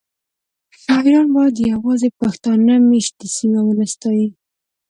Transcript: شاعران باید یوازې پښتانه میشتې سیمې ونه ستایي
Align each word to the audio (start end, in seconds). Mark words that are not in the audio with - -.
شاعران 0.81 1.27
باید 1.35 1.55
یوازې 1.73 2.09
پښتانه 2.19 2.73
میشتې 2.89 3.27
سیمې 3.35 3.59
ونه 3.63 3.85
ستایي 3.93 4.27